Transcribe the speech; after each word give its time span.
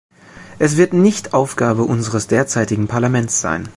Es 0.57 0.77
wird 0.77 0.93
nicht 0.93 1.35
Aufgabe 1.35 1.83
unseres 1.83 2.25
derzeitigen 2.25 2.87
Parlaments 2.87 3.39
sein. 3.39 3.69